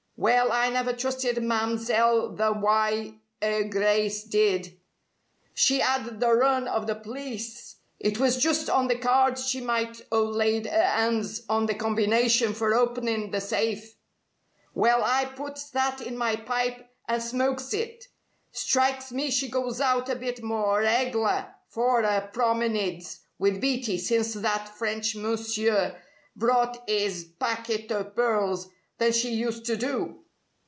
[0.23, 4.77] Well, I never trusted Mam'selle the wye 'er Grice did.
[5.55, 7.77] She 'ad the run o' the plice.
[7.99, 12.53] It was just on the cards she might o' laid 'er 'ands on the combination
[12.53, 13.95] for openin' the safe.
[14.75, 18.05] 'Well, I puts that in my pipe an' smokes it.
[18.51, 24.33] Strikes me she goes out a bit more reg'lar for 'er prominides with Beatty since
[24.35, 25.99] that French Mounseer
[26.35, 30.15] brought 'is packet o' pearls, than she used to do.